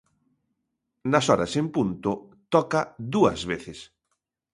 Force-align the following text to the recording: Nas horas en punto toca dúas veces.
Nas 1.11 1.25
horas 1.31 1.53
en 1.61 1.67
punto 1.75 2.11
toca 2.53 2.81
dúas 3.15 3.39
veces. 3.51 3.77